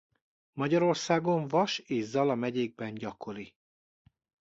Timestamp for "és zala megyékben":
1.79-2.93